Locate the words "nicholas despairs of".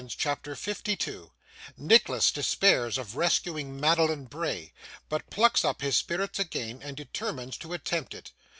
1.77-3.15